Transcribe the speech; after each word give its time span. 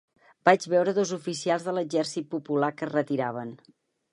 Vaig 0.47 0.63
veure 0.73 0.93
dos 0.99 1.11
oficials 1.17 1.67
de 1.67 1.75
l'Exèrcit 1.79 2.29
Popular 2.35 2.73
que 2.79 2.89
es 2.89 2.93
retiraven 2.95 3.53